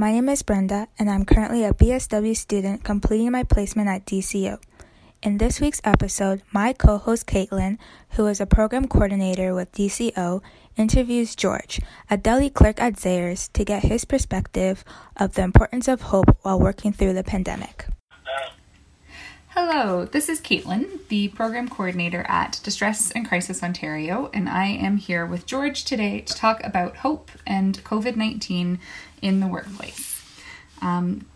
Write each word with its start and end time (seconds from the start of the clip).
My 0.00 0.12
name 0.12 0.30
is 0.30 0.40
Brenda, 0.42 0.88
and 0.98 1.10
I'm 1.10 1.26
currently 1.26 1.62
a 1.62 1.74
BSW 1.74 2.34
student 2.34 2.82
completing 2.82 3.32
my 3.32 3.42
placement 3.44 3.90
at 3.90 4.06
DCO. 4.06 4.58
In 5.22 5.36
this 5.36 5.60
week's 5.60 5.82
episode, 5.84 6.40
my 6.52 6.72
co 6.72 6.96
host 6.96 7.26
Caitlin, 7.26 7.76
who 8.12 8.26
is 8.26 8.40
a 8.40 8.46
program 8.46 8.88
coordinator 8.88 9.54
with 9.54 9.72
DCO, 9.72 10.40
interviews 10.74 11.36
George, 11.36 11.82
a 12.08 12.16
deli 12.16 12.48
clerk 12.48 12.80
at 12.80 12.94
Zehrs, 12.94 13.52
to 13.52 13.62
get 13.62 13.82
his 13.82 14.06
perspective 14.06 14.84
of 15.18 15.34
the 15.34 15.42
importance 15.42 15.86
of 15.86 16.00
hope 16.00 16.34
while 16.40 16.58
working 16.58 16.94
through 16.94 17.12
the 17.12 17.22
pandemic. 17.22 17.84
Hello, 19.54 20.04
this 20.04 20.28
is 20.28 20.40
Caitlin, 20.40 21.08
the 21.08 21.26
program 21.26 21.68
coordinator 21.68 22.24
at 22.28 22.60
Distress 22.62 23.10
and 23.10 23.26
Crisis 23.26 23.64
Ontario, 23.64 24.30
and 24.32 24.48
I 24.48 24.66
am 24.66 24.96
here 24.96 25.26
with 25.26 25.44
George 25.44 25.84
today 25.84 26.20
to 26.20 26.34
talk 26.34 26.62
about 26.62 26.98
hope 26.98 27.32
and 27.44 27.82
COVID 27.82 28.14
19 28.14 28.78
in 29.20 29.40
the 29.40 29.48
workplace. 29.48 30.24
Um, 30.80 31.26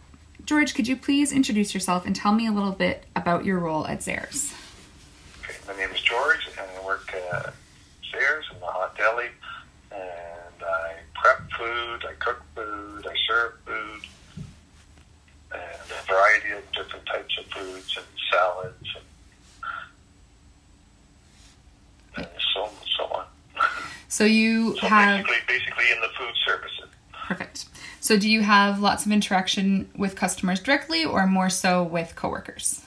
George, 0.46 0.76
could 0.76 0.86
you 0.86 0.94
please 0.96 1.32
introduce 1.32 1.74
yourself 1.74 2.06
and 2.06 2.14
tell 2.14 2.32
me 2.32 2.46
a 2.46 2.52
little 2.52 2.70
bit 2.70 3.02
about 3.16 3.44
your 3.44 3.58
role 3.58 3.84
at 3.88 3.98
Zehrs? 3.98 4.54
Okay, 5.42 5.56
my 5.66 5.76
name 5.76 5.90
is 5.90 6.00
George, 6.00 6.46
and 6.46 6.70
I 6.70 6.86
work 6.86 7.12
at 7.12 7.52
Zehrs 8.12 8.44
in 8.54 8.60
the 8.60 8.66
hot 8.66 8.96
deli, 8.96 9.26
and 9.90 10.62
I 10.64 10.94
prep 11.16 11.50
food, 11.50 12.04
I 12.08 12.12
cook 12.20 12.42
food, 12.54 13.08
I 13.08 13.14
serve 13.26 13.54
food, 13.66 14.06
variety 16.14 16.50
of 16.58 16.62
different 16.72 17.06
types 17.06 17.34
of 17.38 17.44
foods 17.46 17.96
and 17.96 18.06
salads 18.30 18.88
and, 18.96 19.04
and 22.16 22.28
so 22.54 22.68
so 22.96 23.04
on. 23.06 23.24
So 24.08 24.24
you 24.24 24.76
So 24.80 24.86
have 24.88 25.24
basically, 25.24 25.36
basically 25.58 25.90
in 25.92 26.00
the 26.00 26.08
food 26.18 26.34
services. 26.46 26.88
perfect. 27.26 27.66
So 28.00 28.18
do 28.18 28.28
you 28.28 28.42
have 28.42 28.80
lots 28.80 29.06
of 29.06 29.12
interaction 29.12 29.88
with 29.96 30.14
customers 30.14 30.60
directly, 30.60 31.04
or 31.04 31.26
more 31.26 31.48
so 31.50 31.82
with 31.82 32.14
coworkers? 32.16 32.82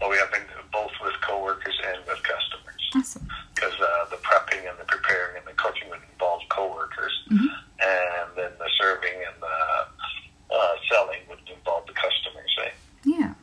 Well, 0.00 0.10
we 0.10 0.16
have 0.18 0.30
been 0.32 0.42
both 0.72 0.90
with 1.02 1.14
coworkers 1.20 1.78
and 1.86 1.98
with 2.06 2.22
customers. 2.22 2.64
Awesome. 2.96 3.28
because 3.54 3.74
uh, 3.80 4.06
the 4.10 4.16
prepping 4.16 4.68
and 4.68 4.78
the 4.78 4.84
preparing 4.84 5.36
and 5.36 5.44
the 5.46 5.52
cooking 5.52 5.88
would 5.90 6.00
involve 6.12 6.40
coworkers, 6.48 7.12
Mhm. 7.30 7.48
and 7.80 8.28
then 8.36 8.50
the 8.58 8.68
serving 8.80 9.12
and 9.14 9.36
the 9.42 10.54
uh, 10.54 10.74
selling 10.90 11.20
would 11.28 11.38
involve 11.54 11.86
the 11.86 11.92
customers. 11.92 12.56
Eh? 12.64 12.70
Yeah. 13.04 13.34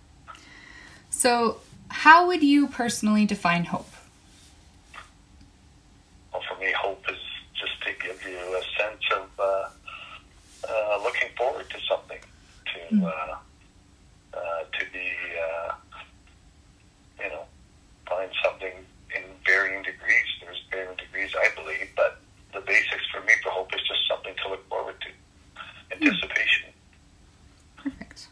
So, 1.26 1.58
how 1.88 2.28
would 2.28 2.44
you 2.44 2.68
personally 2.68 3.26
define 3.26 3.66
hope? 3.66 3.90
Well, 6.32 6.44
for 6.48 6.56
me, 6.60 6.72
hope 6.80 7.04
is 7.10 7.18
just 7.60 7.82
to 7.82 7.94
give 8.00 8.24
you 8.30 8.38
a 8.38 8.62
sense 8.80 9.02
of 9.12 9.28
uh, 9.40 9.70
uh, 10.70 11.00
looking 11.02 11.30
forward 11.36 11.68
to 11.72 11.78
something, 11.90 12.20
to 12.20 13.08
uh, 13.08 13.38
uh, 14.36 14.38
to 14.38 14.86
be, 14.94 15.10
uh, 15.42 15.74
you 17.24 17.30
know, 17.30 17.46
find 18.08 18.30
something 18.44 18.74
in 19.16 19.24
varying 19.48 19.82
degrees. 19.82 20.28
There's 20.42 20.62
varying 20.70 20.96
degrees, 20.96 21.32
I 21.36 21.50
believe, 21.60 21.90
but 21.96 22.22
the 22.54 22.62
basics 22.62 23.08
for 23.12 23.22
me 23.22 23.34
for 23.42 23.50
hope 23.50 23.74
is 23.74 23.82
just 23.82 24.08
something 24.08 24.36
to 24.44 24.50
look 24.50 24.70
forward 24.70 24.98
to, 25.02 25.96
anticipation. 25.96 26.70
Perfect. 27.78 28.28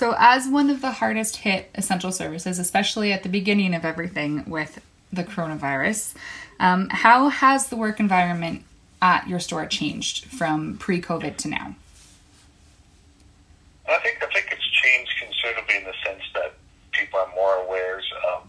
So, 0.00 0.14
as 0.16 0.48
one 0.48 0.70
of 0.70 0.80
the 0.80 0.92
hardest 0.92 1.36
hit 1.36 1.68
essential 1.74 2.10
services, 2.10 2.58
especially 2.58 3.12
at 3.12 3.22
the 3.22 3.28
beginning 3.28 3.74
of 3.74 3.84
everything 3.84 4.48
with 4.48 4.80
the 5.12 5.24
coronavirus, 5.24 6.14
um, 6.58 6.88
how 6.88 7.28
has 7.28 7.68
the 7.68 7.76
work 7.76 8.00
environment 8.00 8.64
at 9.02 9.28
your 9.28 9.38
store 9.40 9.66
changed 9.66 10.24
from 10.24 10.78
pre 10.78 11.02
COVID 11.02 11.36
to 11.36 11.48
now? 11.48 11.74
I 13.86 13.98
think 13.98 14.22
I 14.22 14.32
think 14.32 14.48
it's 14.50 14.70
changed 14.70 15.12
considerably 15.20 15.76
in 15.76 15.84
the 15.84 15.92
sense 16.02 16.22
that 16.32 16.54
people 16.92 17.18
are 17.18 17.28
more 17.34 17.56
aware 17.56 17.98
of, 17.98 18.48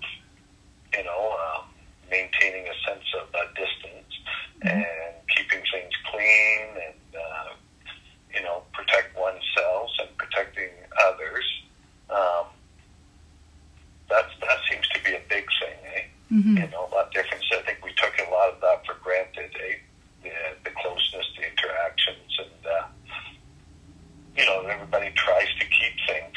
you 0.96 1.04
know, 1.04 1.38
um, 1.38 1.66
maintaining 2.10 2.66
a 2.70 2.74
sense 2.88 3.04
of 3.20 3.28
uh, 3.36 3.40
distance 3.58 4.14
and 4.62 4.86
keeping 5.28 5.60
things 5.70 5.92
clean 6.10 6.68
and, 6.88 7.22
uh, 7.22 7.54
you 8.34 8.42
know, 8.42 8.64
protect 8.72 9.18
oneself 9.18 9.90
and 10.00 10.18
protecting 10.18 10.70
others. 11.08 11.46
Um, 12.10 12.46
that's 14.10 14.32
that 14.42 14.60
seems 14.70 14.88
to 14.90 15.04
be 15.04 15.12
a 15.12 15.22
big 15.30 15.46
thing, 15.60 15.78
eh? 15.96 16.04
Mm-hmm. 16.32 16.58
You 16.58 16.68
know, 16.70 16.88
a 16.90 16.96
lot 16.96 17.12
different. 17.12 17.44
I 17.52 17.62
think 17.64 17.80
we 17.84 17.92
took 17.94 18.14
a 18.26 18.32
lot 18.32 18.54
of 18.54 18.62
that 18.62 18.86
for 18.86 18.96
granted, 19.04 19.52
eh? 19.60 19.76
The, 20.24 20.30
the 20.64 20.70
closeness, 20.82 21.26
the 21.36 21.44
interactions, 21.44 22.32
and 22.40 22.66
uh, 22.66 22.88
you 24.38 24.46
know, 24.46 24.62
everybody 24.62 25.12
tries 25.16 25.48
to 25.60 25.66
keep 25.66 25.94
things 26.08 26.36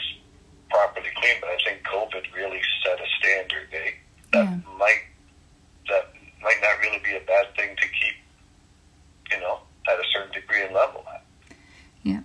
properly 0.71 1.11
clean, 1.17 1.37
but 1.41 1.51
I 1.51 1.59
think 1.65 1.83
COVID 1.87 2.35
really 2.35 2.61
set 2.85 2.99
a 2.99 3.07
standard, 3.21 3.69
eh? 3.73 3.91
That 4.33 4.45
Yeah. 4.45 4.57
might 4.79 5.03
that 5.89 6.13
might 6.43 6.59
not 6.61 6.79
really 6.81 6.99
be 7.05 7.15
a 7.17 7.21
bad 7.21 7.55
thing 7.57 7.77
to 7.77 7.83
keep, 7.89 8.15
you 9.31 9.41
know, 9.41 9.61
at 9.89 9.99
a 10.01 10.05
certain 10.13 10.33
degree 10.33 10.63
and 10.65 10.75
level. 10.75 11.05
Yeah. 12.03 12.21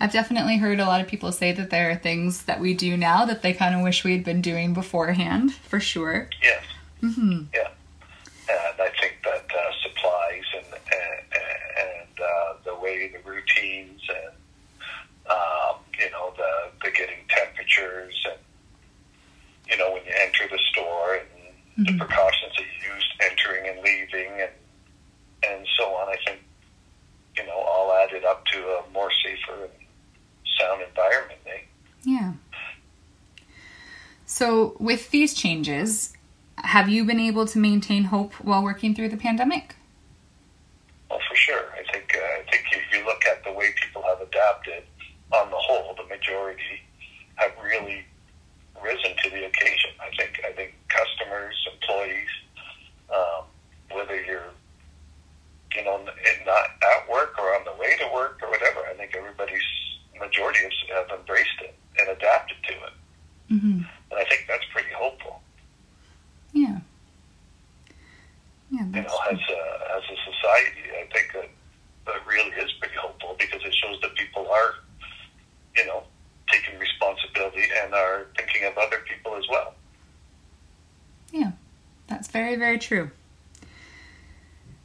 I've 0.00 0.12
definitely 0.12 0.58
heard 0.58 0.80
a 0.80 0.84
lot 0.86 1.00
of 1.00 1.06
people 1.06 1.32
say 1.32 1.52
that 1.52 1.70
there 1.70 1.90
are 1.90 1.94
things 1.96 2.42
that 2.44 2.60
we 2.60 2.74
do 2.74 2.96
now 2.96 3.24
that 3.24 3.40
they 3.42 3.52
kind 3.54 3.74
of 3.74 3.80
wish 3.82 4.04
we'd 4.04 4.24
been 4.24 4.42
doing 4.42 4.74
beforehand, 4.74 5.52
for 5.54 5.80
sure. 5.80 6.28
Yes. 6.42 6.62
Mm-hmm. 7.04 7.42
Yeah, 7.54 7.68
and 8.48 8.80
I 8.80 8.88
think 9.00 9.16
that 9.24 9.44
uh, 9.52 9.72
supplies 9.82 10.44
and 10.56 10.64
and, 10.72 11.20
and 11.78 12.20
uh, 12.20 12.54
the 12.64 12.74
way 12.76 13.08
the 13.12 13.18
routines 13.28 14.00
and 14.08 14.34
um, 15.30 15.76
you 16.00 16.10
know 16.10 16.32
the 16.36 16.70
the 16.82 16.90
getting 16.92 17.18
temperatures 17.28 18.14
and 18.30 18.38
you 19.70 19.76
know 19.76 19.92
when 19.92 20.02
you 20.04 20.12
enter 20.20 20.48
the 20.48 20.58
store 20.72 21.16
and 21.16 21.28
Mhm. 21.76 21.86
the 21.98 22.04
precautions 22.04 22.52
that 22.56 22.62
you 22.64 22.94
use 22.94 23.04
entering 23.20 23.66
and 23.68 23.80
leaving 23.82 24.30
and 24.40 24.52
and 25.48 25.66
so 25.76 25.84
on. 25.94 26.08
I 26.08 26.16
think 26.24 26.38
you 27.36 27.44
know 27.44 27.58
all 27.58 27.92
added 28.02 28.24
up 28.24 28.46
to 28.46 28.58
a 28.58 28.82
more 28.92 29.10
safer 29.24 29.64
and 29.64 29.72
sound 30.58 30.82
environment. 30.82 31.40
Eh? 31.46 31.58
Yeah. 32.04 32.32
So, 34.26 34.76
with 34.78 35.10
these 35.10 35.34
changes, 35.34 36.12
have 36.58 36.88
you 36.88 37.04
been 37.04 37.20
able 37.20 37.46
to 37.46 37.58
maintain 37.58 38.04
hope 38.04 38.32
while 38.34 38.62
working 38.62 38.94
through 38.94 39.08
the 39.08 39.16
pandemic? 39.16 39.76
Well, 41.10 41.20
for 41.28 41.36
sure. 41.36 41.64
I 41.72 41.82
think 41.92 42.16
uh, 42.16 42.20
I 42.40 42.50
think 42.50 42.64
you, 42.72 42.98
you 42.98 43.04
look 43.06 43.24
at 43.26 43.44
the 43.44 43.52
way 43.52 43.74
people 43.82 44.02
have 44.02 44.20
adapted. 44.20 44.84
On 45.32 45.50
the 45.50 45.56
whole, 45.56 45.94
the 45.96 46.04
majority 46.04 46.80
have 47.36 47.50
really 47.64 48.04
risen 48.82 49.16
to 49.24 49.30
the 49.30 49.44
occasion. 49.46 49.90
I 50.00 50.10
think 50.16 50.40
I 50.46 50.52
think 50.52 50.74
customers, 50.88 51.54
employees, 51.74 52.28
um, 53.12 53.44
whether 53.90 54.14
you're 54.22 54.50
you 55.74 55.84
know 55.84 55.96
in- 55.98 56.46
not 56.46 56.66
at 56.82 57.10
work 57.10 57.34
or 57.38 57.54
on 57.56 57.64
the 57.64 57.72
way 57.80 57.96
to 57.98 58.08
work 58.14 58.38
or 58.42 58.50
whatever, 58.50 58.80
I 58.88 58.94
think 58.94 59.14
everybody's 59.16 59.62
majority 60.20 60.60
have, 60.92 61.08
have 61.08 61.18
embraced 61.18 61.60
it 61.62 61.74
and 61.98 62.08
adapted 62.10 62.56
to 62.68 62.72
it, 62.72 62.92
Mm-hmm. 63.52 63.78
and 64.10 64.14
I 64.16 64.24
think 64.24 64.44
that's 64.48 64.64
pretty 64.72 64.92
hopeful. 64.94 65.40
you 66.52 66.68
know, 66.68 66.80
as 68.98 69.38
a, 69.38 69.96
as 69.96 70.02
a 70.10 70.16
society, 70.32 70.84
I 70.98 71.06
think 71.12 71.32
that 71.34 71.48
that 72.06 72.26
really 72.26 72.50
is 72.62 72.72
pretty 72.80 72.94
hopeful 72.96 73.36
because 73.38 73.62
it 73.64 73.74
shows 73.74 74.00
that 74.02 74.14
people 74.16 74.48
are, 74.50 74.74
you 75.76 75.86
know, 75.86 76.02
taking 76.50 76.78
responsibility 76.78 77.62
are 77.94 78.26
thinking 78.36 78.64
of 78.64 78.76
other 78.76 78.98
people 79.08 79.34
as 79.36 79.44
well. 79.48 79.74
Yeah, 81.32 81.52
that's 82.06 82.28
very, 82.28 82.56
very 82.56 82.78
true. 82.78 83.10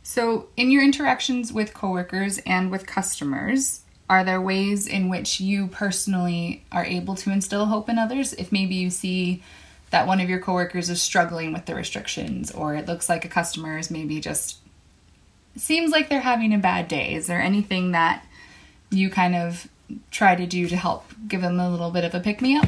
So, 0.03 0.47
in 0.57 0.71
your 0.71 0.83
interactions 0.83 1.53
with 1.53 1.73
coworkers 1.73 2.39
and 2.39 2.71
with 2.71 2.87
customers, 2.87 3.81
are 4.09 4.23
there 4.23 4.41
ways 4.41 4.87
in 4.87 5.07
which 5.07 5.39
you 5.39 5.67
personally 5.67 6.63
are 6.71 6.83
able 6.83 7.13
to 7.15 7.31
instill 7.31 7.67
hope 7.67 7.89
in 7.89 7.99
others? 7.99 8.33
If 8.33 8.51
maybe 8.51 8.73
you 8.73 8.89
see 8.89 9.43
that 9.91 10.07
one 10.07 10.19
of 10.19 10.29
your 10.29 10.39
coworkers 10.39 10.89
is 10.89 11.01
struggling 11.01 11.53
with 11.53 11.67
the 11.67 11.75
restrictions, 11.75 12.49
or 12.51 12.75
it 12.75 12.87
looks 12.87 13.07
like 13.07 13.23
a 13.23 13.29
customer 13.29 13.77
is 13.77 13.91
maybe 13.91 14.19
just 14.19 14.57
seems 15.55 15.91
like 15.91 16.09
they're 16.09 16.21
having 16.21 16.53
a 16.53 16.57
bad 16.57 16.87
day. 16.87 17.13
Is 17.13 17.27
there 17.27 17.41
anything 17.41 17.91
that 17.91 18.25
you 18.89 19.09
kind 19.09 19.35
of 19.35 19.67
try 20.11 20.35
to 20.35 20.47
do 20.47 20.67
to 20.67 20.75
help 20.75 21.05
give 21.27 21.41
them 21.41 21.59
a 21.59 21.69
little 21.69 21.91
bit 21.91 22.03
of 22.03 22.15
a 22.15 22.19
pick 22.19 22.41
me 22.41 22.57
up? 22.57 22.67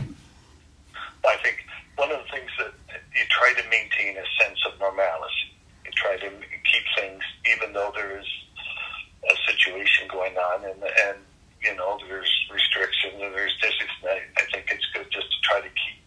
I 1.25 1.37
think 1.43 1.65
one 1.95 2.11
of 2.11 2.19
the 2.23 2.29
things 2.31 2.49
that 2.59 2.73
you 3.15 3.23
try 3.29 3.53
to 3.53 3.63
maintain 3.69 4.17
a 4.17 4.25
sense 4.43 4.59
of 4.65 4.79
normalcy. 4.79 5.53
You 5.85 5.91
try 5.91 6.17
to 6.17 6.29
keep 6.29 6.85
things, 6.97 7.23
even 7.51 7.73
though 7.73 7.91
there 7.95 8.17
is 8.19 8.25
a 9.29 9.35
situation 9.51 10.07
going 10.09 10.35
on, 10.37 10.65
and 10.65 10.81
and 10.81 11.17
you 11.61 11.75
know 11.75 11.99
there's 12.07 12.31
restrictions 12.51 13.21
and 13.21 13.33
there's 13.33 13.53
distance. 13.61 13.91
I, 14.03 14.21
I 14.37 14.43
think 14.51 14.71
it's 14.71 14.85
good 14.93 15.07
just 15.11 15.27
to 15.29 15.37
try 15.43 15.61
to 15.61 15.69
keep 15.69 16.01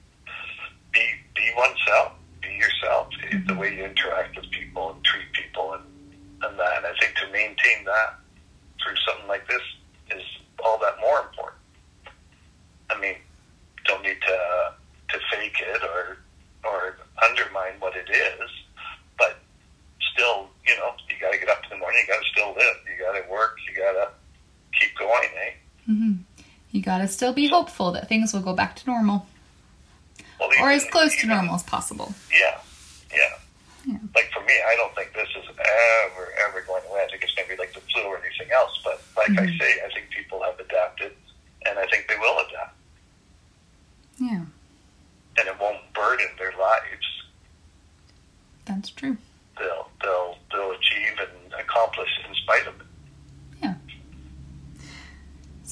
be 0.92 1.04
be 1.34 1.50
oneself, 1.56 2.12
be 2.40 2.48
yourself, 2.54 3.08
mm-hmm. 3.10 3.46
the 3.46 3.54
way 3.54 3.74
you 3.74 3.84
interact 3.84 4.36
with 4.36 4.50
people 4.50 4.92
and 4.92 5.04
treat 5.04 5.30
people 5.32 5.74
and 5.74 5.84
and 6.42 6.58
that. 6.58 6.78
And 6.78 6.86
I 6.86 6.94
think 7.00 7.14
to 7.16 7.26
maintain 7.32 7.84
that 7.84 8.18
through 8.82 8.96
something 9.06 9.28
like 9.28 9.46
this 9.48 9.62
is 10.10 10.22
all 10.64 10.78
that 10.78 10.96
more 11.00 11.20
important. 11.20 11.60
I 12.90 13.00
mean, 13.00 13.16
don't 13.86 14.02
need 14.02 14.20
to 14.20 14.74
to 15.10 15.18
fake 15.30 15.56
it 15.60 15.82
or 15.82 16.18
or 16.64 16.96
undermine 17.28 17.74
what 17.78 17.94
it 17.96 18.08
is, 18.10 18.50
but 19.18 19.38
still, 20.12 20.48
you 20.66 20.76
know, 20.76 20.92
you 21.10 21.16
got 21.20 21.32
to 21.32 21.38
get 21.38 21.48
up 21.48 21.62
in 21.64 21.70
the 21.70 21.76
morning. 21.76 22.02
You 22.06 22.14
got 22.14 22.22
to 22.22 22.28
still 22.30 22.54
live. 22.54 22.76
You 22.88 23.04
got 23.04 23.12
to 23.12 23.30
work. 23.30 23.56
You 23.68 23.76
got 23.76 23.92
to 23.92 24.08
keep 24.78 24.96
going, 24.96 25.28
eh? 25.36 25.52
Mm-hmm. 25.90 26.12
You 26.94 27.00
got 27.00 27.06
to 27.06 27.12
still 27.12 27.32
be 27.32 27.48
hopeful 27.48 27.90
that 27.92 28.08
things 28.08 28.32
will 28.32 28.40
go 28.40 28.54
back 28.54 28.76
to 28.76 28.86
normal, 28.86 29.26
well, 30.38 30.48
or 30.60 30.70
as 30.70 30.84
close 30.84 31.16
to 31.22 31.26
normal 31.26 31.56
as 31.56 31.64
possible. 31.64 32.14
Yeah, 32.30 32.60
yeah. 33.12 33.18
Yeah. 33.84 33.98
Like 34.14 34.30
for 34.32 34.40
me, 34.44 34.54
I 34.64 34.76
don't 34.76 34.94
think 34.94 35.12
this 35.12 35.28
is 35.36 35.44
ever, 35.48 36.28
ever 36.48 36.62
going 36.62 36.82
away. 36.88 37.02
I 37.04 37.10
think 37.10 37.24
it's 37.24 37.34
going 37.34 37.48
to 37.48 37.54
be 37.54 37.58
like 37.58 37.74
the 37.74 37.80
flu 37.80 38.02
or 38.02 38.18
anything 38.18 38.52
else. 38.52 38.78
But 38.84 39.02
like 39.16 39.28
mm-hmm. 39.28 39.40
I 39.40 39.58
say, 39.58 39.80
I 39.84 39.92
think 39.92 40.08
people 40.10 40.40
have 40.44 40.58
adapted, 40.60 41.12
and 41.66 41.80
I 41.80 41.86
think 41.88 42.06
they 42.08 42.16
will 42.16 42.38
adapt. 42.46 42.76
Yeah. 44.18 44.44
And 45.36 45.48
it 45.48 45.60
won't 45.60 45.80
burden 45.94 46.28
their 46.38 46.52
lives. 46.52 47.24
That's 48.66 48.90
true. 48.90 49.16
They'll 49.58 49.88
they'll 50.00 50.36
they'll 50.52 50.70
achieve 50.70 51.18
and 51.18 51.54
accomplish 51.60 52.10
in 52.26 52.34
spite 52.36 52.68
of 52.68 52.80
it. 52.80 52.86
Yeah. 53.60 53.74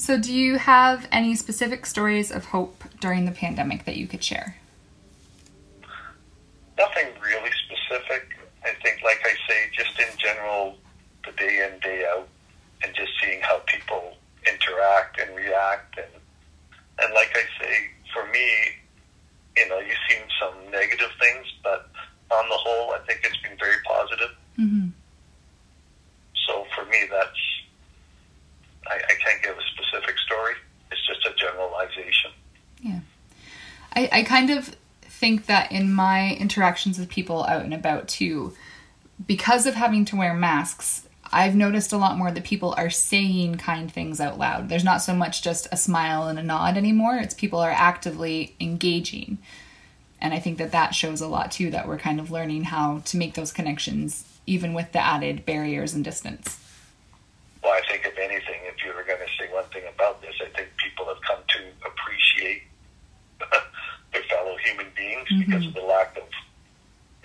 So, 0.03 0.19
do 0.19 0.33
you 0.33 0.57
have 0.57 1.07
any 1.13 1.33
specific 1.33 1.85
stories 1.85 2.29
of 2.29 2.43
hope 2.43 2.83
during 2.99 3.23
the 3.23 3.31
pandemic 3.31 3.85
that 3.85 3.95
you 3.95 4.05
could 4.05 4.21
share? 4.21 4.57
Nothing 6.77 7.07
really 7.21 7.51
specific. 7.65 8.35
I 8.65 8.73
think, 8.83 9.01
like 9.01 9.21
I 9.23 9.33
say, 9.47 9.69
just 9.71 9.97
in 9.97 10.17
general, 10.17 10.75
the 11.25 11.31
day 11.31 11.69
in, 11.71 11.79
day 11.79 12.05
out, 12.13 12.27
and 12.83 12.93
just 12.93 13.13
seeing 13.23 13.39
how 13.39 13.61
people 13.65 14.17
interact 14.45 15.21
and 15.21 15.33
react. 15.37 15.97
And, 15.97 16.07
and 16.99 17.13
like 17.13 17.33
I 17.33 17.63
say, 17.63 17.73
for 18.11 18.25
me, 18.29 18.45
you 19.55 19.69
know, 19.69 19.79
you've 19.79 19.95
seen 20.09 20.23
some 20.37 20.69
negative 20.69 21.11
things, 21.17 21.45
but 21.63 21.89
on 22.29 22.49
the 22.49 22.57
whole, 22.57 22.91
I 22.91 22.99
think 23.07 23.21
it's 23.23 23.37
been 23.37 23.57
very 23.57 23.81
positive. 23.85 24.35
Mm-hmm. 24.59 24.89
So 26.45 26.65
for 26.75 26.83
me, 26.89 27.05
that's, 27.09 27.39
I, 28.85 28.95
I 28.95 29.13
can't 29.25 29.41
give 29.41 29.57
a 29.57 29.61
specific 29.61 30.17
story. 30.19 30.55
It's 30.91 31.07
just 31.07 31.25
a 31.25 31.33
generalization. 31.35 32.31
Yeah. 32.81 32.99
I, 34.13 34.23
kind 34.23 34.49
of 34.49 34.75
think 35.01 35.47
that 35.47 35.71
in 35.71 35.91
my 35.91 36.35
interactions 36.35 36.99
with 36.99 37.09
people 37.09 37.43
out 37.43 37.63
and 37.63 37.73
about 37.73 38.07
too, 38.07 38.53
because 39.25 39.65
of 39.65 39.73
having 39.75 40.05
to 40.05 40.15
wear 40.15 40.33
masks, 40.33 41.07
I've 41.31 41.55
noticed 41.55 41.93
a 41.93 41.97
lot 41.97 42.17
more 42.17 42.31
that 42.31 42.43
people 42.43 42.75
are 42.77 42.89
saying 42.89 43.55
kind 43.55 43.91
things 43.91 44.19
out 44.19 44.37
loud. 44.37 44.69
There's 44.69 44.83
not 44.83 45.01
so 45.01 45.15
much 45.15 45.41
just 45.41 45.67
a 45.71 45.77
smile 45.77 46.27
and 46.27 46.37
a 46.37 46.43
nod 46.43 46.77
anymore. 46.77 47.15
It's 47.15 47.33
people 47.33 47.59
are 47.59 47.71
actively 47.71 48.55
engaging. 48.59 49.39
And 50.21 50.33
I 50.33 50.39
think 50.39 50.59
that 50.59 50.71
that 50.71 50.93
shows 50.93 51.21
a 51.21 51.27
lot 51.27 51.51
too 51.51 51.71
that 51.71 51.87
we're 51.87 51.97
kind 51.97 52.19
of 52.19 52.29
learning 52.29 52.65
how 52.65 53.01
to 53.05 53.17
make 53.17 53.33
those 53.33 53.51
connections 53.51 54.25
even 54.45 54.73
with 54.73 54.91
the 54.91 54.99
added 54.99 55.45
barriers 55.45 55.93
and 55.93 56.03
distance. 56.03 56.59
Well, 57.63 57.71
I 57.71 57.81
think 57.89 58.05
if 58.05 58.17
anything, 58.17 58.59
if 58.65 58.83
you 58.85 58.93
were 58.93 59.03
going 59.03 59.19
to 59.19 59.31
say 59.39 59.51
one 59.53 59.65
thing 59.65 59.83
about 59.95 60.21
this, 60.21 60.35
I 60.41 60.49
think 60.55 60.69
people 60.77 61.05
have 61.05 61.21
come 61.21 61.39
to 61.47 61.59
appreciate 61.87 62.63
their 64.11 64.23
fellow 64.23 64.55
human 64.57 64.87
beings 64.95 65.27
mm-hmm. 65.29 65.39
because 65.39 65.65
of 65.65 65.73
the 65.73 65.81
lack 65.81 66.17
of 66.17 66.23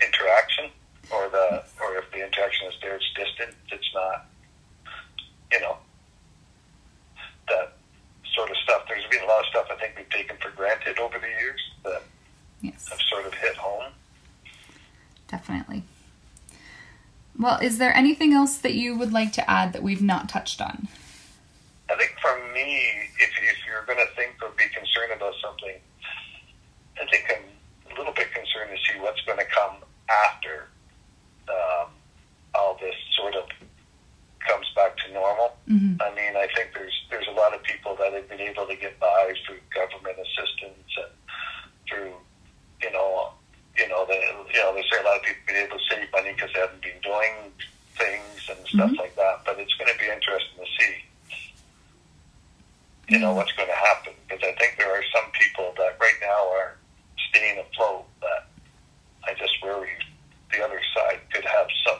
interaction, 0.01 0.69
or 1.11 1.29
the 1.29 1.63
or 1.81 1.97
if 1.97 2.09
the 2.11 2.23
interaction 2.25 2.67
is 2.67 2.73
there, 2.81 2.95
it's 2.95 3.05
distant. 3.15 3.55
It's 3.71 3.89
not, 3.93 4.25
you 5.51 5.59
know, 5.59 5.77
that 7.49 7.73
sort 8.33 8.49
of 8.49 8.57
stuff. 8.63 8.83
There's 8.87 9.05
been 9.07 9.23
a 9.23 9.27
lot 9.27 9.39
of 9.41 9.45
stuff 9.47 9.67
I 9.71 9.75
think 9.75 9.95
we've 9.97 10.09
taken 10.09 10.37
for 10.37 10.51
granted 10.51 10.99
over 10.99 11.19
the 11.19 11.27
years 11.27 11.59
that 11.83 12.03
yes. 12.61 12.87
have 12.89 12.99
sort 13.01 13.25
of 13.25 13.33
hit 13.33 13.55
home. 13.55 13.91
Definitely. 15.29 15.83
Well, 17.37 17.59
is 17.61 17.77
there 17.77 17.95
anything 17.95 18.33
else 18.33 18.57
that 18.57 18.73
you 18.73 18.97
would 18.97 19.13
like 19.13 19.31
to 19.33 19.49
add 19.49 19.71
that 19.73 19.81
we've 19.81 20.01
not 20.01 20.27
touched 20.27 20.59
on? 20.61 20.89
I 21.89 21.95
think 21.95 22.15
for 22.21 22.35
me, 22.53 22.81
if, 23.17 23.31
if 23.41 23.57
you're 23.65 23.85
going 23.85 24.05
to 24.05 24.13
think 24.15 24.35
or 24.43 24.49
be 24.57 24.65
concerned 24.65 25.13
about 25.15 25.33
something, 25.41 25.75
I 27.01 27.05
think 27.09 27.25
I'm 27.31 27.95
a 27.95 27.97
little 27.97 28.13
bit 28.13 28.31
concerned 28.33 28.71
to 28.71 28.77
see 28.91 28.99
what's 28.99 29.21
going 29.21 29.39
to 29.39 29.45
come 29.45 29.77
after 30.09 30.67
um, 31.47 31.89
all 32.55 32.77
this 32.81 32.95
sort 33.15 33.35
of 33.35 33.45
comes 34.45 34.67
back 34.75 34.97
to 34.97 35.13
normal. 35.13 35.55
Mm-hmm. 35.69 36.01
I 36.01 36.09
mean, 36.15 36.35
I 36.35 36.47
think 36.55 36.71
there's 36.73 36.93
there's 37.09 37.27
a 37.27 37.35
lot 37.35 37.53
of 37.53 37.63
people 37.63 37.95
that 37.99 38.13
have 38.13 38.27
been 38.29 38.41
able 38.41 38.65
to 38.67 38.75
get 38.75 38.99
by 38.99 39.33
through 39.45 39.59
government 39.73 40.17
assistance 40.19 40.91
and 40.97 41.13
through, 41.89 42.13
you 42.83 42.91
know, 42.91 43.31
you 43.77 43.87
know, 43.87 44.05
the, 44.05 44.19
say 44.83 44.99
a 44.99 45.03
lot 45.03 45.17
of 45.17 45.23
people 45.23 45.41
been 45.47 45.55
able 45.57 45.77
to 45.77 45.83
save 45.89 46.11
money 46.11 46.33
because 46.33 46.51
they 46.53 46.59
haven't 46.59 46.81
been 46.81 47.01
doing 47.03 47.51
things 47.97 48.49
and 48.49 48.59
stuff 48.67 48.91
mm-hmm. 48.91 49.01
like 49.01 49.15
that. 49.15 49.41
But 49.45 49.59
it's 49.59 49.73
going 49.75 49.91
to 49.91 49.99
be 49.99 50.07
interesting 50.07 50.57
to 50.59 50.67
see, 50.77 50.93
you 53.09 53.19
know, 53.19 53.33
what's 53.33 53.51
going 53.53 53.69
to 53.69 53.75
happen 53.75 54.13
because 54.27 54.43
I 54.43 54.53
think 54.59 54.77
there 54.77 54.91
are 54.91 55.03
some 55.13 55.31
people 55.33 55.73
that 55.77 55.97
right 55.99 56.19
now 56.21 56.49
are 56.53 56.77
staying 57.29 57.59
afloat, 57.59 58.05
but 58.21 58.47
I 59.25 59.33
just 59.33 59.53
worry 59.63 59.89
the 60.51 60.63
other 60.63 60.81
side 60.95 61.19
could 61.31 61.45
have 61.45 61.67
some 61.85 61.99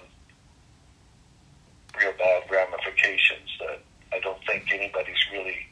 real 1.99 2.13
bad 2.17 2.43
ramifications 2.49 3.49
that 3.59 3.79
I 4.11 4.19
don't 4.19 4.43
think 4.45 4.71
anybody's 4.71 5.23
really, 5.31 5.67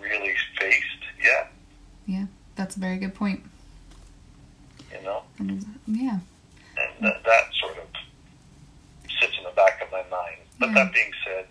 really 0.00 0.34
faced 0.58 1.04
yet. 1.22 1.52
Yeah, 2.06 2.26
that's 2.56 2.76
a 2.76 2.80
very 2.80 2.96
good 2.96 3.14
point. 3.14 3.42
You 4.92 5.02
know? 5.04 5.22
Yeah. 5.86 6.18
And 6.76 6.89
that, 7.00 7.22
that 7.24 7.44
sort 7.60 7.78
of 7.78 7.86
sits 9.20 9.36
in 9.38 9.44
the 9.44 9.50
back 9.50 9.82
of 9.82 9.90
my 9.90 10.04
mind. 10.10 10.40
But 10.58 10.68
yeah. 10.68 10.74
that 10.74 10.92
being 10.92 11.12
said, 11.24 11.46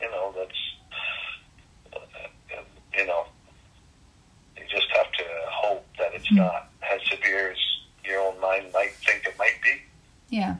you 0.00 0.10
know, 0.10 0.34
that's, 0.36 0.50
you 2.96 3.06
know, 3.06 3.24
you 4.56 4.64
just 4.68 4.86
have 4.96 5.10
to 5.12 5.24
hope 5.48 5.86
that 5.98 6.14
it's 6.14 6.28
mm. 6.28 6.36
not 6.36 6.70
as 6.82 7.00
severe 7.10 7.52
as 7.52 7.58
your 8.04 8.20
own 8.20 8.40
mind 8.40 8.66
might 8.72 8.92
think 8.94 9.24
it 9.26 9.38
might 9.38 9.60
be. 9.62 9.80
Yeah. 10.28 10.56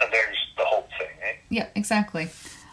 And 0.00 0.12
there's 0.12 0.36
the 0.56 0.64
hope 0.64 0.88
thing, 0.98 1.08
eh? 1.22 1.36
Yeah, 1.48 1.68
exactly. 1.74 2.28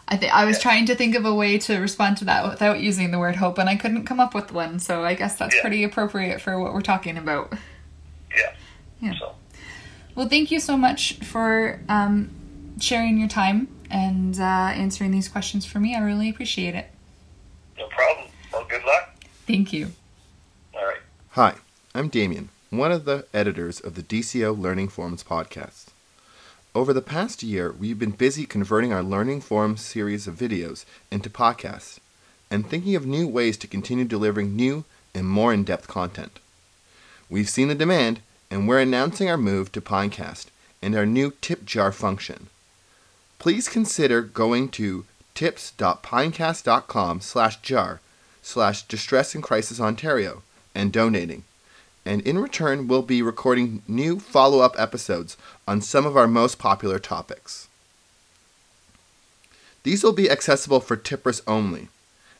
I 0.07 0.17
think 0.17 0.33
I 0.33 0.45
was 0.45 0.57
yeah. 0.57 0.63
trying 0.63 0.85
to 0.87 0.95
think 0.95 1.15
of 1.15 1.25
a 1.25 1.33
way 1.33 1.57
to 1.59 1.79
respond 1.79 2.17
to 2.17 2.25
that 2.25 2.49
without 2.49 2.81
using 2.81 3.11
the 3.11 3.19
word 3.19 3.37
hope, 3.37 3.57
and 3.57 3.69
I 3.69 3.75
couldn't 3.75 4.05
come 4.05 4.19
up 4.19 4.33
with 4.35 4.51
one. 4.51 4.79
So 4.79 5.03
I 5.03 5.13
guess 5.13 5.37
that's 5.37 5.55
yeah. 5.55 5.61
pretty 5.61 5.83
appropriate 5.83 6.41
for 6.41 6.59
what 6.59 6.73
we're 6.73 6.81
talking 6.81 7.17
about. 7.17 7.53
Yeah. 8.35 8.53
Yeah. 8.99 9.13
So. 9.19 9.35
Well, 10.15 10.29
thank 10.29 10.51
you 10.51 10.59
so 10.59 10.77
much 10.77 11.15
for 11.19 11.81
um, 11.89 12.29
sharing 12.79 13.17
your 13.17 13.27
time 13.27 13.67
and 13.89 14.39
uh, 14.39 14.43
answering 14.43 15.11
these 15.11 15.27
questions 15.27 15.65
for 15.65 15.79
me. 15.79 15.95
I 15.95 15.99
really 16.01 16.29
appreciate 16.29 16.75
it. 16.75 16.87
No 17.77 17.87
problem. 17.87 18.27
Well, 18.51 18.65
good 18.69 18.83
luck. 18.85 19.15
Thank 19.47 19.73
you. 19.73 19.91
All 20.75 20.85
right. 20.85 21.01
Hi, 21.31 21.55
I'm 21.95 22.09
Damien, 22.09 22.49
one 22.69 22.91
of 22.91 23.05
the 23.05 23.25
editors 23.33 23.79
of 23.79 23.95
the 23.95 24.03
DCO 24.03 24.57
Learning 24.57 24.87
Forums 24.87 25.23
podcast. 25.23 25.87
Over 26.75 26.93
the 26.93 27.01
past 27.01 27.43
year, 27.43 27.71
we've 27.71 27.99
been 27.99 28.11
busy 28.11 28.45
converting 28.45 28.93
our 28.93 29.03
Learning 29.03 29.41
Forum 29.41 29.77
series 29.77 30.27
of 30.27 30.35
videos 30.35 30.85
into 31.11 31.29
podcasts 31.29 31.99
and 32.51 32.67
thinking 32.67 32.95
of 32.95 33.05
new 33.05 33.27
ways 33.27 33.57
to 33.57 33.67
continue 33.67 34.05
delivering 34.05 34.55
new 34.55 34.85
and 35.15 35.27
more 35.27 35.53
in 35.53 35.63
depth 35.63 35.87
content. 35.87 36.39
We've 37.29 37.49
seen 37.49 37.67
the 37.67 37.75
demand, 37.75 38.21
and 38.53 38.67
we're 38.67 38.79
announcing 38.79 39.27
our 39.27 39.37
move 39.37 39.71
to 39.71 39.81
Pinecast 39.81 40.45
and 40.79 40.95
our 40.95 41.07
new 41.07 41.33
tip 41.41 41.65
jar 41.65 41.91
function. 41.91 42.47
Please 43.39 43.67
consider 43.67 44.21
going 44.21 44.69
to 44.69 45.05
tips.pinecast.com 45.33 47.19
slash 47.21 47.61
jar 47.61 47.99
slash 48.43 48.83
distress 48.83 49.33
and 49.33 49.43
crisis 49.43 49.79
Ontario 49.79 50.43
and 50.75 50.93
donating 50.93 51.43
and 52.05 52.21
in 52.21 52.37
return, 52.37 52.87
we'll 52.87 53.01
be 53.01 53.21
recording 53.21 53.81
new 53.87 54.19
follow 54.19 54.59
up 54.59 54.75
episodes 54.77 55.35
on 55.67 55.81
some 55.81 56.05
of 56.05 56.17
our 56.17 56.27
most 56.27 56.59
popular 56.59 56.99
topics. 56.99 57.67
These 59.83 60.03
will 60.03 60.13
be 60.13 60.29
accessible 60.29 60.79
for 60.79 60.95
tippers 60.95 61.41
only 61.47 61.87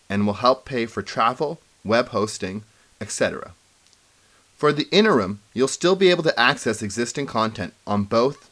and 0.10 0.26
will 0.26 0.34
help 0.34 0.66
pay 0.66 0.86
for 0.86 1.02
travel, 1.02 1.60
web 1.84 2.10
hosting, 2.10 2.64
etc. 3.00 3.54
For 4.64 4.72
the 4.72 4.88
interim, 4.92 5.42
you'll 5.54 5.68
still 5.68 5.98
be 5.98 6.10
able 6.10 6.24
to 6.24 6.40
access 6.40 6.82
existing 6.82 7.26
content 7.26 7.74
on 7.86 8.06
both 8.06 8.50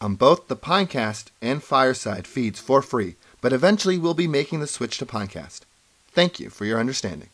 on 0.00 0.16
both 0.16 0.48
the 0.48 0.56
Pinecast 0.56 1.26
and 1.40 1.62
Fireside 1.62 2.26
feeds 2.26 2.58
for 2.58 2.82
free, 2.82 3.14
but 3.40 3.52
eventually 3.52 3.98
we'll 3.98 4.14
be 4.14 4.26
making 4.26 4.58
the 4.58 4.66
switch 4.66 4.98
to 4.98 5.06
Pinecast. 5.06 5.60
Thank 6.10 6.40
you 6.40 6.50
for 6.50 6.64
your 6.64 6.80
understanding. 6.80 7.28